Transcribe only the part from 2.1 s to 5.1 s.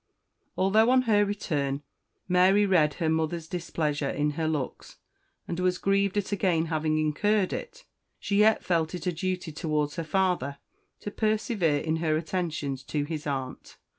Mary read her mother's displeasure in her looks,